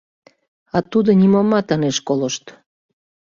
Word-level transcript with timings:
А 0.75 0.77
тудо 0.91 1.09
нимомат 1.21 1.67
ынеж 1.75 1.97
колышт... 2.07 2.45